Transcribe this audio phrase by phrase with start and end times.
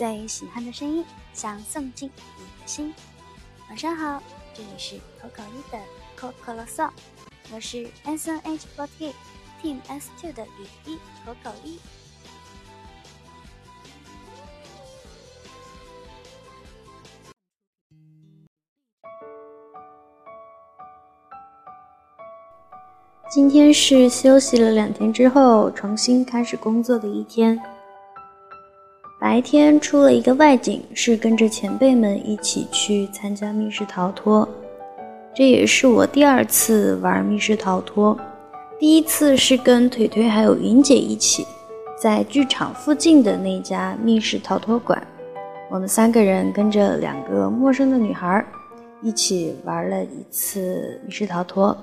[0.00, 2.94] 最喜欢的声音，想送进你的心。
[3.68, 4.22] 晚上好，
[4.54, 5.78] 这里是口口一的
[6.16, 6.88] 口口啰嗦，
[7.52, 9.12] 我是 S N H forty
[9.62, 11.78] Team S two 的雨滴口口一。
[23.30, 27.60] 今天是休息了两天之后，重新开始工作的一天。
[29.30, 34.46] 白天出了一个外景，是跟着前辈们一起去参加密室逃脱。
[35.32, 38.18] 这也是我第二次玩密室逃脱，
[38.76, 41.46] 第一次是跟腿腿还有云姐一起，
[42.02, 45.00] 在剧场附近的那家密室逃脱馆，
[45.70, 48.44] 我们三个人跟着两个陌生的女孩
[49.00, 51.76] 一起玩了一次密室逃脱。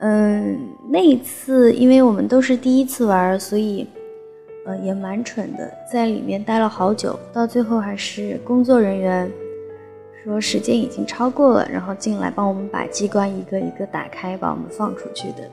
[0.00, 0.58] 嗯，
[0.90, 3.86] 那一次，因为我们都是第一次玩，所以，
[4.66, 9.30] 呃，也蛮蠢的，在里面待了好久，到最后还是工作人员
[10.24, 15.48] 说时间已经超过了，然后进来帮我们把机关一个一个打开，把我们放出去的。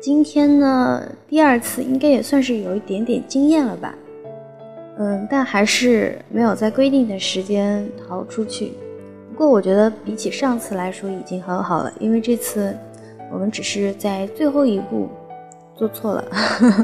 [0.00, 3.94] 今天呢，第二次应该也算是有一点点经验了吧，
[4.98, 8.72] 嗯，但还是没有在规定的时间逃出去。
[9.30, 12.76] 不过我觉得比起上次来说已经很好了，因为这次
[13.32, 15.08] 我们只是在最后一步
[15.80, 16.24] 做错了。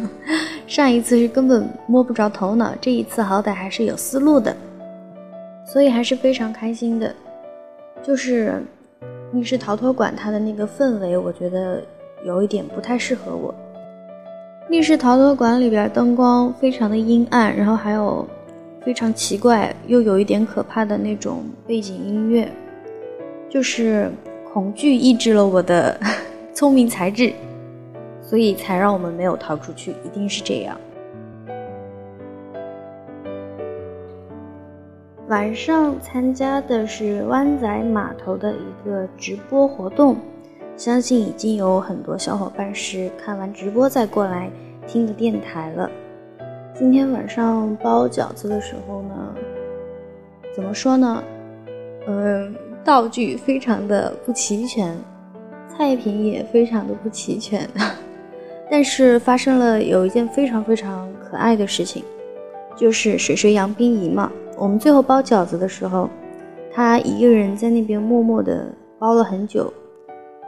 [0.66, 4.56] 上一次是根本摸不着头脑，这一次好歹还是有思路的，
[5.66, 7.14] 所以还是非常开心的。
[8.02, 8.62] 就是
[9.30, 11.82] 密室逃脱馆它的那个氛围，我觉得
[12.24, 13.54] 有一点不太适合我。
[14.70, 18.26] 密室逃脱馆里边灯光非常的阴暗，然后还有。
[18.84, 22.48] 非常奇怪又有一点可怕的那种背景音乐，
[23.50, 24.08] 就是
[24.52, 25.98] 恐惧抑制了我的
[26.54, 27.32] 聪明才智，
[28.26, 30.76] 所以才让我们没有逃出去，一定是这样。
[35.28, 40.16] 晚上参加的是湾仔码头的一个直播活动，
[40.76, 44.50] 相信已经有很多小伙伴是看完直播再过来
[44.86, 45.90] 听的电台了。
[46.74, 49.34] 今天晚上包饺子的时候呢，
[50.54, 51.22] 怎么说呢？
[52.06, 54.96] 嗯，道具非常的不齐全，
[55.68, 57.68] 菜品也非常的不齐全，
[58.70, 62.04] 但是发生了有一件非常非常可爱的事情，
[62.76, 64.30] 就是水水杨冰怡嘛。
[64.58, 66.08] 我们最后包饺子的时候，
[66.72, 69.72] 她一个人在那边默默的包了很久，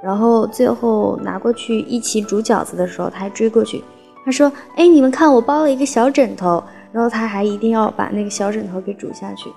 [0.03, 3.83] 然后最后拿过去一起煮饺子的时候，她还追过去。
[4.25, 6.63] 她说：“哎，你们看，我包了一个小枕头，
[6.93, 9.49] 然后她还一定要把那个小枕头给煮下去。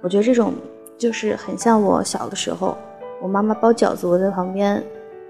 [0.00, 0.54] 我觉得这种
[0.96, 2.76] 就是很像我小的时候，
[3.20, 4.82] 我妈妈包饺子，我在旁边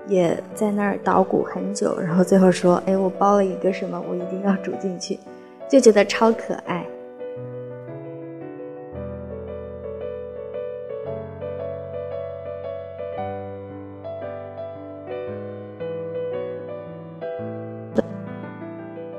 [0.07, 5.19] 也在那儿捣鼓很久，然后最后说：‘哎，我包了一个什么，我一定要煮进去’，
[5.69, 6.87] 就觉得超可爱。”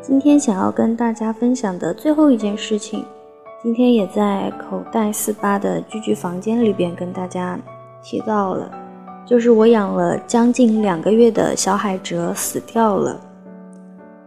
[0.01, 3.06] 今天想要跟大家分享的最后一件事情，
[3.62, 7.57] 今天也在口袋四八的居居房间里边跟大家
[8.03, 8.69] 提到了，
[9.29, 13.22] 就是我养了将近两个月的小海蜇死掉了。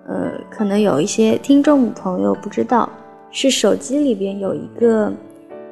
[0.07, 2.89] 呃，可能有一些听众朋友不知道，
[3.33, 5.13] 是手机里边有一个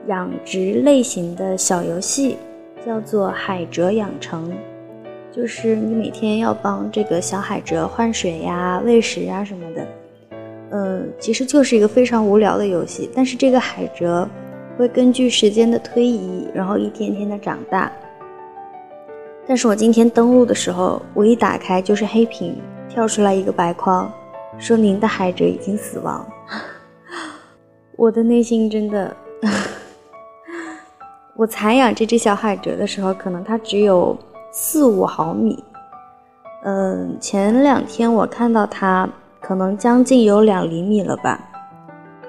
[0.08, 2.38] 养殖类型的小游戏，
[2.84, 4.52] 叫做海蜇养成，
[5.30, 9.86] 就是你每天要帮这个小海蜇换水呀、喂食呀什么的。
[10.72, 14.26] 嗯，其实就是一个非常无聊的游戏，但是这个海蜇
[14.76, 17.92] 会根据时间的推移，然后一天天的长大。
[19.50, 22.56] 但是我今天登录的时候，我一打开就是黑屏，
[22.88, 24.08] 跳出来一个白框，
[24.58, 26.24] 说您的海蜇已经死亡。
[27.98, 29.12] 我的内心真的，
[31.34, 34.16] 我采养这只小海蜇的时候，可能它只有
[34.52, 35.64] 四五毫米。
[36.62, 39.08] 嗯，前两天我看到它。
[39.40, 41.40] 可能将近有两厘米了吧，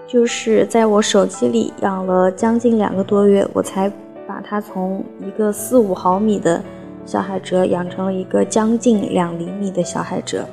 [0.07, 3.91] 就是在我手机里养了将近两个多月，我才
[4.25, 6.63] 把它从一个四五毫米的
[7.11, 10.45] 小海蜇养成了一个将近两厘米的小海蜇，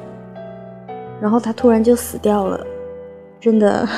[1.20, 2.66] 然后它突然就死掉了，
[3.38, 3.88] 真的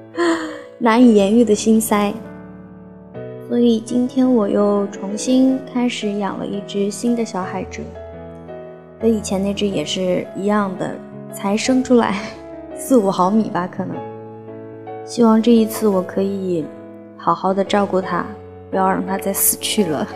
[0.76, 2.12] 难以言喻的心塞。
[3.48, 7.80] 所以今天我又重新开始养了一只新的小海蜇，
[9.00, 10.94] 跟以前那只也是一样的。
[11.32, 12.14] 才生出来
[12.76, 13.96] 四五毫米吧，可能。
[15.06, 16.62] 希望这一次我可以
[17.16, 18.26] 好好的照顾它，
[18.70, 20.06] 不要让它再死去了。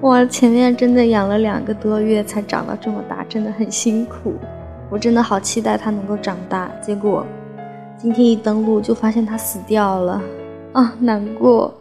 [0.00, 4.34] 我前面真的养了两个多月才长到这么大，真的很辛苦。
[4.90, 6.70] 我真的好期待它能够长大。
[6.80, 7.26] 结果
[7.96, 10.22] 今天一登录就发现它死掉了，
[10.74, 11.74] 啊，难过。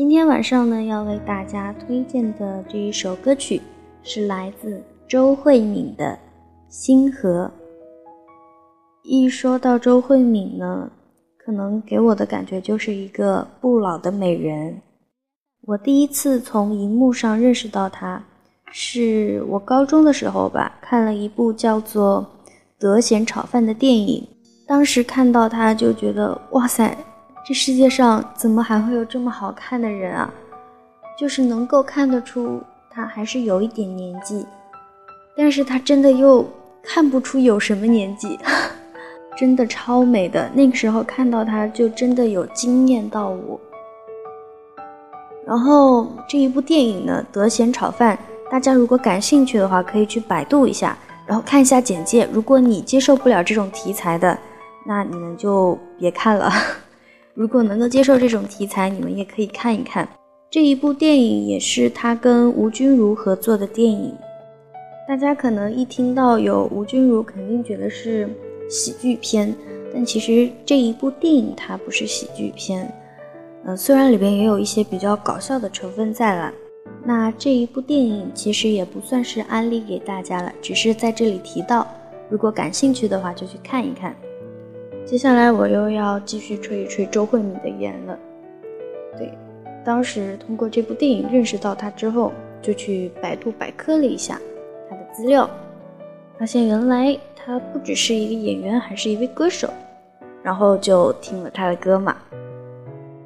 [0.00, 3.60] 今天晚上呢，要为大家推荐的这一首歌曲
[4.02, 6.06] 是来自周慧敏的
[6.70, 7.52] 《星河》。
[9.02, 10.90] 一说到周慧敏呢，
[11.36, 14.80] 可能给我的感觉就是一个不老的美人。
[15.66, 18.24] 我第一次从荧幕上认识到她，
[18.72, 22.26] 是我高中的时候吧，看了一部叫做
[22.80, 24.26] 《德贤炒饭》的电影，
[24.66, 26.96] 当时看到她就觉得，哇塞！
[27.50, 30.32] 这世界上怎么还会有这么好看的人啊？
[31.18, 34.46] 就是能够看得出他还是有一点年纪，
[35.36, 36.48] 但是他真的又
[36.80, 38.38] 看不出有什么年纪，
[39.36, 40.48] 真的超美的。
[40.54, 43.60] 那个时候看到他就真的有惊艳到我。
[45.44, 48.16] 然后这一部电影呢，《德贤炒饭》，
[48.48, 52.28] 大家如果感兴趣的话，可以去百度一下，然后看一下简介。
[52.32, 54.38] 如果你接受不了这种题材的，
[54.86, 56.52] 那你们就别看了。
[57.34, 60.08] 如果能够接受这种题材，你们也可以看一看
[60.50, 64.12] 这一部电影，也是他跟吴君如合作的电影。
[65.08, 68.28] 大家可能一听到有吴君如，肯定觉得是
[68.68, 69.54] 喜剧片，
[69.92, 72.92] 但其实这一部电影它不是喜剧片。
[73.64, 76.52] 嗯，虽然里边也有一些比较搞笑的成分在了。
[77.04, 81.86] 那这一部电影其实也不算是安利给大家了，只是在这里提到，
[82.28, 84.14] 如果感兴趣的话就去看一看。
[85.04, 88.18] 接下来我又要继续吹一吹周慧敏的颜了。
[89.18, 89.32] 对，
[89.84, 92.32] 当时通过这部电影认识到她之后，
[92.62, 94.40] 就去百度百科了一下
[94.88, 95.50] 她的资料，
[96.38, 99.68] 发现原来她不只是一个演员，还是一位歌手。
[100.42, 102.16] 然后就听了她的歌嘛。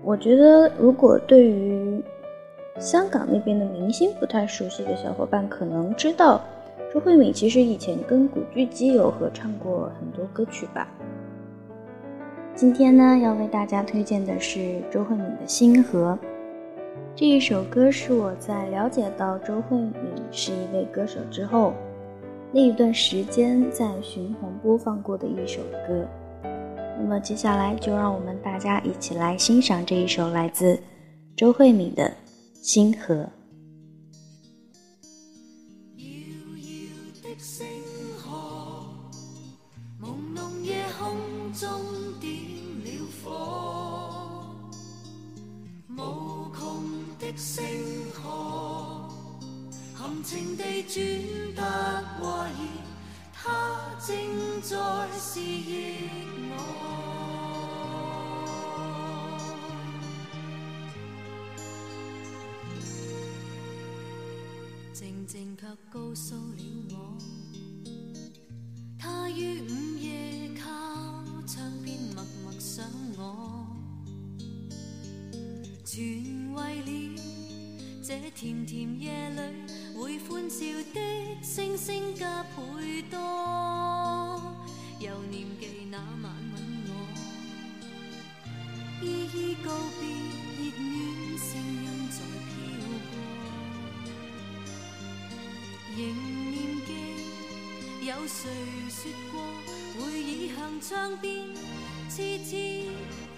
[0.03, 2.03] 我觉得如果对于
[2.81, 6.41] 香港那边的明星不太熟悉的小伙伴，可能知道
[6.93, 10.89] 周慧敏其实以前跟古巨基有合唱过很多歌曲吧。
[12.57, 16.17] 今天呢，要为大家推荐的是周慧敏的《星河》
[17.17, 19.93] 这一首歌，是我在了解到周慧敏
[20.31, 21.75] 是一位歌手之后，
[22.53, 26.07] 那一段时间在循环播放过的一首歌。
[26.97, 30.81] 那么接下来就让我们大家一起来欣赏这一首来自
[31.37, 32.05] 周慧敏的
[32.63, 33.15] 《星河》。
[37.37, 37.67] 星
[38.17, 38.33] 河
[47.37, 49.09] 星河
[49.95, 51.63] 含情地转得
[52.19, 52.69] 怀疑，
[53.33, 54.17] 他正
[54.63, 54.77] 在
[55.19, 56.09] 示意
[56.51, 56.55] 我。
[64.93, 67.19] 静静却告诉了我，
[68.99, 69.94] 他于午
[78.07, 79.41] 这甜甜夜里，
[79.99, 81.01] 会欢笑的
[81.41, 83.17] 星星加倍多。
[85.01, 86.55] 又念记那晚吻
[86.87, 86.93] 我，
[89.01, 90.05] 依依告别，
[90.61, 90.93] 热暖
[91.39, 92.55] 声音在飘
[93.09, 93.17] 过。
[95.97, 95.99] 仍
[96.53, 96.91] 念记，
[98.07, 98.53] 有谁
[98.91, 99.41] 说过，
[99.99, 101.33] 会倚向窗边，
[102.11, 102.53] 痴痴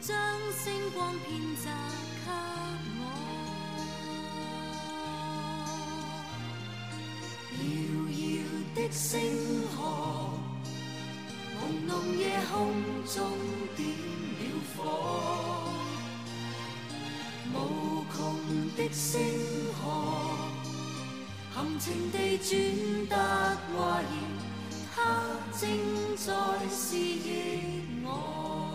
[0.01, 0.13] 将
[0.59, 1.71] 星光偏洒
[2.25, 2.96] 给。
[8.91, 9.21] 星
[9.77, 10.31] 河，
[11.59, 12.73] 朦胧夜空
[13.05, 13.17] 中
[13.77, 13.89] 点
[14.39, 14.41] 了
[14.77, 14.79] 火，
[17.53, 17.55] 无
[18.15, 18.17] 穷
[18.77, 19.21] 的星
[19.75, 19.85] 河，
[21.55, 22.49] 含情地转
[23.09, 23.15] 得
[23.73, 24.05] 怀疑，
[24.95, 24.97] 他
[25.59, 25.69] 正
[26.17, 26.33] 在
[26.71, 28.66] 示意我。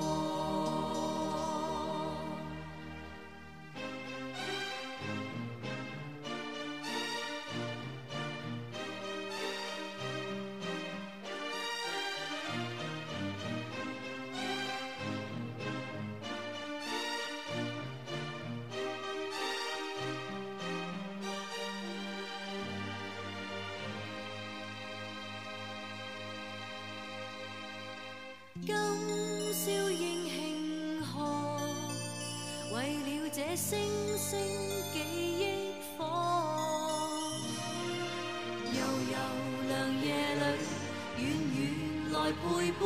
[42.30, 42.82] 陪伴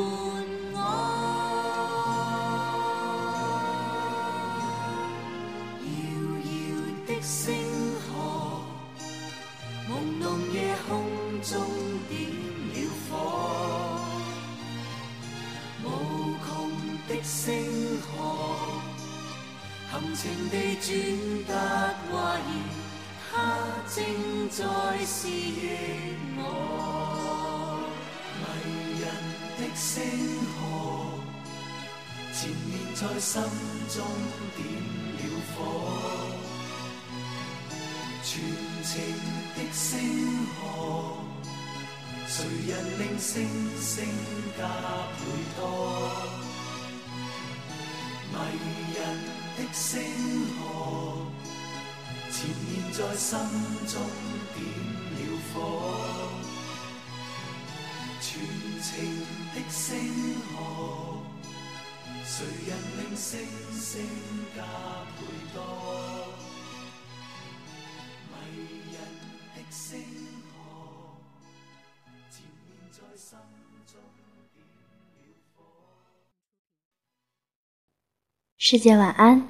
[0.74, 0.77] 我。
[5.86, 5.89] 遥
[6.46, 6.54] 遥
[7.08, 7.44] 的星
[8.01, 8.08] 河，
[9.89, 10.56] 朦胧夜
[10.88, 10.92] 空
[11.42, 11.51] 中
[12.10, 12.13] 点
[12.72, 12.75] 了
[13.10, 13.12] 火，
[15.84, 15.86] 无
[16.46, 16.48] 穷
[17.08, 17.44] 的星
[18.01, 18.10] 河，
[19.92, 20.86] 含情地转
[21.48, 21.54] 达
[22.10, 22.51] 怀疑，
[23.32, 23.34] 它
[23.94, 23.96] 正
[24.50, 24.60] 在
[25.06, 25.34] 思忆
[26.38, 27.25] 我。
[29.75, 30.01] 星
[30.55, 31.20] 河，
[32.34, 33.44] 缠绵在心
[33.89, 34.01] 中
[34.55, 34.60] 点
[35.17, 35.55] 了火。
[38.24, 38.32] 全
[38.84, 38.94] 情
[39.53, 41.17] 的星河，
[42.25, 43.46] 谁人令星
[43.77, 44.08] 星
[44.58, 44.62] 加
[45.20, 45.22] 倍
[45.58, 45.62] 多？
[48.32, 48.36] 迷
[48.96, 48.98] 人
[49.58, 50.01] 的星
[50.58, 50.63] 河，
[52.32, 53.38] 缠绵在心
[53.88, 53.94] 中
[54.55, 54.58] 点
[55.12, 55.20] 了
[55.53, 55.55] 火。
[58.36, 58.44] 全
[58.82, 58.92] 情
[59.54, 61.22] 的星河，
[62.25, 63.39] 谁人令星
[63.72, 64.06] 星
[64.54, 64.62] 加
[65.15, 65.24] 倍
[65.54, 65.58] 多？
[68.27, 68.36] 迷
[68.92, 69.00] 人
[69.56, 70.04] 的星
[70.51, 71.15] 河，
[72.30, 73.39] 缠绵在心
[73.88, 73.96] 中
[74.54, 74.84] 点了
[75.56, 75.63] 火。
[78.58, 79.48] 世界晚安，